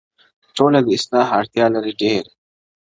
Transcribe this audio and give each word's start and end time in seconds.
ټولنه 0.55 0.79
د 0.85 0.87
اصلاح 0.97 1.27
اړتيا 1.39 1.65
لري 1.75 1.93
ډېر, 2.01 2.23